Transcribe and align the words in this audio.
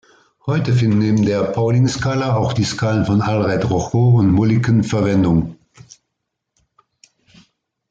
Heute 0.47 0.73
finden 0.73 0.97
neben 0.97 1.25
der 1.27 1.43
Pauling-Skala 1.43 2.35
auch 2.35 2.53
die 2.53 2.63
Skalen 2.63 3.05
von 3.05 3.21
Allred-Rochow 3.21 4.15
und 4.17 4.31
Mulliken 4.31 4.83
Verwendung. 4.83 5.59